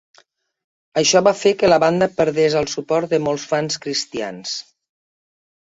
[1.01, 4.59] Això va fer que la banda perdés el suport de molts fans cristians.